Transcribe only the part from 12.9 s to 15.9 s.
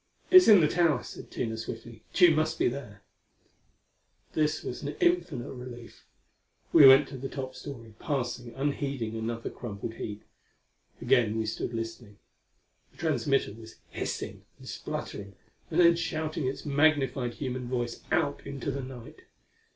transmitter was hissing and spluttering, and